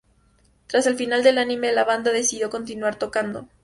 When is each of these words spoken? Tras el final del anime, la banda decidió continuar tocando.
Tras 0.65 0.87
el 0.87 0.95
final 0.95 1.21
del 1.23 1.37
anime, 1.37 1.71
la 1.73 1.83
banda 1.83 2.11
decidió 2.11 2.49
continuar 2.49 2.95
tocando. 2.95 3.47